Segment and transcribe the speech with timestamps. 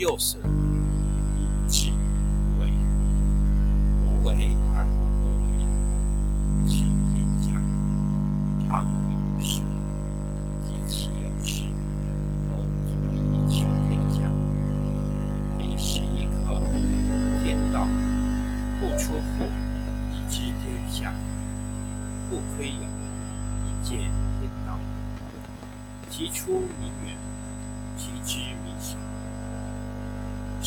[0.00, 0.40] 又损，
[1.36, 2.72] 以至于无为。
[4.02, 5.52] 无为而无不为，
[6.66, 7.52] 取天下
[8.66, 9.60] 常以无事，
[10.64, 11.64] 及其有事，
[12.48, 13.60] 不足以取
[13.90, 14.24] 天下。
[15.58, 16.56] 第十一课：
[17.44, 17.86] 天道
[18.80, 19.44] 不出户，
[20.14, 21.12] 以知天下；
[22.30, 22.88] 不窥牖，
[23.66, 24.78] 以见天道。
[26.08, 27.14] 其出弥远，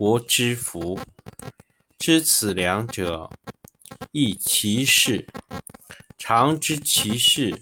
[0.00, 0.98] 国之福。
[1.98, 3.30] 知此两者，
[4.12, 5.28] 亦其事。
[6.16, 7.60] 常知其事，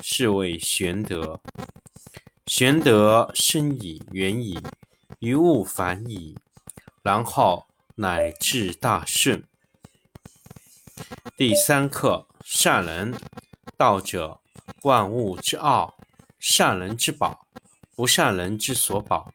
[0.00, 1.40] 是谓玄德。
[2.46, 4.62] 玄德深矣，远矣，
[5.18, 6.38] 于物反矣，
[7.02, 9.42] 然后乃至大顺。
[11.36, 13.12] 第三课：善人。
[13.76, 14.38] 道者，
[14.82, 15.98] 万物之奥，
[16.38, 17.44] 善人之宝，
[17.96, 19.34] 不善人之所宝。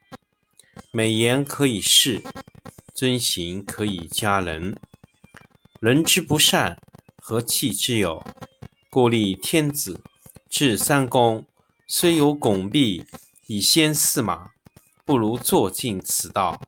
[0.91, 2.21] 美言可以世，
[2.93, 4.77] 尊行可以加人。
[5.79, 6.79] 人之不善，
[7.17, 8.25] 何气之有？
[8.89, 10.01] 故立天子，
[10.49, 11.45] 制三公，
[11.87, 13.05] 虽有拱璧
[13.47, 14.51] 以先驷马，
[15.05, 16.61] 不如坐尽此道。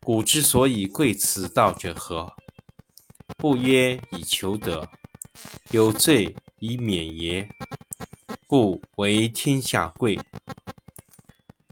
[0.00, 2.34] 古之所以贵此道者何？
[3.36, 4.88] 不曰以求得，
[5.70, 6.36] 有罪。
[6.62, 7.48] 以免也，
[8.46, 10.20] 故为天下贵。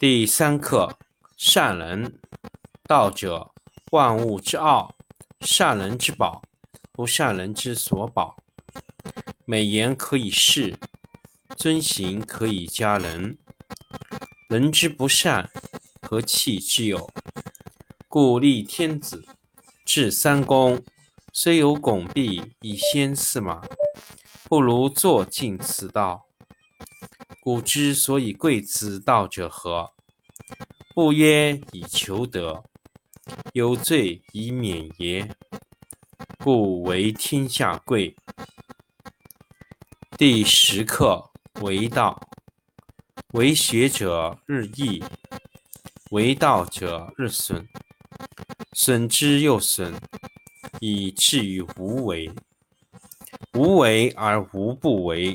[0.00, 0.96] 第三课：
[1.36, 2.20] 善人。
[2.84, 3.50] 道者，
[3.90, 4.94] 万物之奥，
[5.40, 6.40] 善人之宝，
[6.92, 8.36] 不善人之所宝。
[9.44, 10.78] 美言可以世，
[11.56, 13.38] 尊行可以加人。
[14.48, 15.50] 人之不善，
[16.02, 17.10] 何气之有？
[18.06, 19.26] 故立天子，
[19.84, 20.80] 制三公。
[21.32, 23.66] 虽有拱璧以先驷马，
[24.44, 26.27] 不如坐尽此道。
[27.48, 29.94] 古之所以贵此道者何？
[30.94, 32.62] 不曰以求得，
[33.54, 35.26] 有罪以免也。
[36.44, 38.14] 故为天下贵。
[40.18, 41.30] 第十课：
[41.62, 42.20] 为道，
[43.32, 45.02] 为学者日益，
[46.10, 47.66] 为道者日损，
[48.74, 49.94] 损之又损。
[50.80, 52.30] 以至于无为。
[53.54, 55.34] 无为而无不为。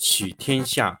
[0.00, 1.00] 取天下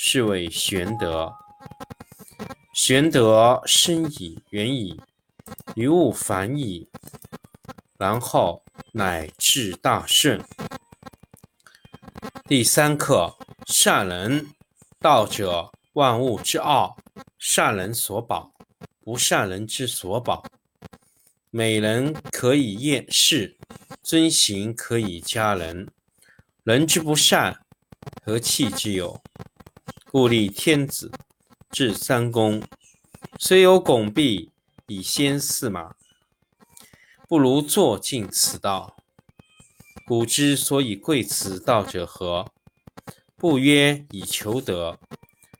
[0.00, 1.34] 是谓玄德。
[2.72, 5.02] 玄德深矣，远矣，
[5.74, 6.88] 于物反矣，
[7.98, 8.62] 然后
[8.92, 10.40] 乃至大顺。
[12.46, 13.36] 第三课：
[13.66, 14.46] 善人。
[15.00, 16.96] 道者，万物之奥，
[17.36, 18.52] 善人所保，
[19.00, 20.44] 不善人之所保。
[21.50, 23.56] 美人可以厌世，
[24.02, 25.88] 尊行可以加人。
[26.62, 27.60] 人之不善，
[28.24, 29.20] 何气之有？
[30.10, 31.12] 故立天子。
[31.70, 32.62] 至三公，
[33.38, 34.50] 虽有拱璧
[34.86, 35.94] 以先驷马，
[37.28, 38.96] 不如坐尽此道。
[40.06, 42.50] 古之所以贵此道者何？
[43.36, 44.98] 不曰以求得，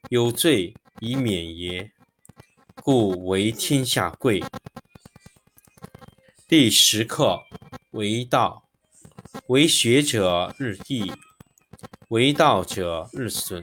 [0.09, 1.93] 有罪以免也。
[2.77, 4.43] 故为天下贵。
[6.49, 7.43] 第十课
[7.91, 8.65] 为道，
[9.49, 11.12] 为学者日益，
[12.09, 13.62] 为道者日损。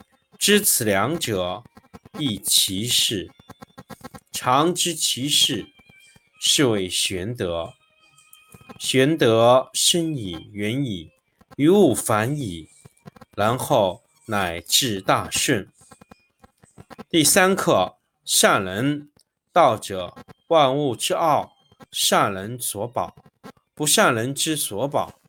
[0.41, 1.63] 知此两者，
[2.17, 3.29] 亦其事。
[4.31, 5.67] 常知其事，
[6.39, 7.75] 是谓玄德。
[8.79, 11.11] 玄德深矣，远矣，
[11.57, 12.69] 于物反矣，
[13.35, 15.69] 然后乃至大顺。
[17.07, 19.11] 第三课：善人。
[19.53, 20.17] 道者，
[20.47, 21.53] 万物之奥，
[21.91, 23.15] 善人所保，
[23.75, 25.19] 不善人之所保。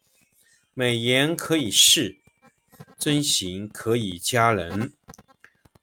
[0.72, 2.21] 美言可以世，
[2.98, 4.92] 尊行可以加人。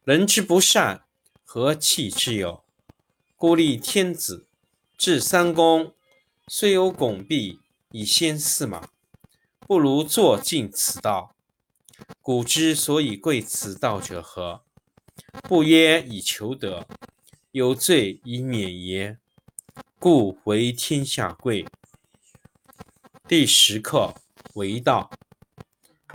[0.03, 1.03] 人之不善，
[1.45, 2.63] 何气之有？
[3.35, 4.47] 故立天子，
[4.97, 5.93] 制三公，
[6.47, 7.59] 虽有拱璧
[7.91, 8.89] 以先驷马，
[9.59, 11.35] 不如坐尽此道。
[12.21, 14.61] 古之所以贵此道者何？
[15.43, 16.87] 不曰以求得，
[17.51, 19.17] 有罪以免也。
[19.99, 21.65] 故为天下贵。
[23.27, 24.15] 第十课
[24.53, 25.11] 为道，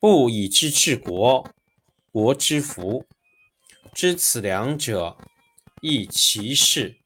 [0.00, 1.50] 不以知治国，
[2.12, 3.04] 国之福，
[3.92, 5.16] 知此两者，
[5.80, 6.98] 亦其事。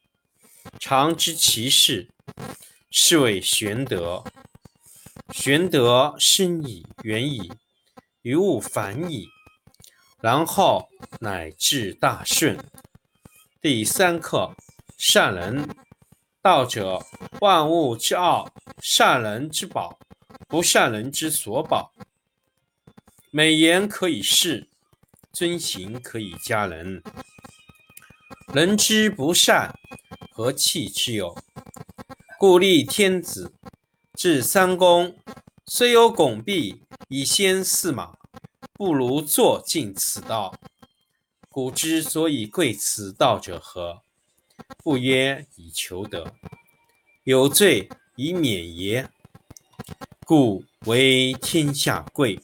[0.78, 2.10] 常知其事，
[2.90, 4.22] 是谓玄德。
[5.32, 7.50] 玄德深矣，远矣，
[8.20, 9.26] 于物反矣，
[10.20, 12.62] 然后乃至大顺。
[13.62, 14.54] 第三课：
[14.98, 15.66] 善人。
[16.42, 17.02] 道者，
[17.40, 19.98] 万物之奥，善人之宝，
[20.48, 21.91] 不善人之所宝。
[23.34, 24.68] 美言可以世。
[25.32, 27.02] 尊行可以加人，
[28.52, 29.74] 人之不善，
[30.30, 31.34] 何气之有？
[32.38, 33.54] 故立天子，
[34.12, 35.16] 制三公，
[35.64, 38.18] 虽有拱璧以先驷马，
[38.74, 40.54] 不如坐尽此道。
[41.48, 44.02] 古之所以贵此道者何？
[44.84, 46.34] 不曰以求得，
[47.24, 49.08] 有罪以免也。
[50.26, 52.38] 故为天下贵。